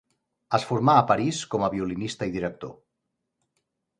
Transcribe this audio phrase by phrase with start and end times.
[0.57, 2.75] Es formà a París com a violinista i director.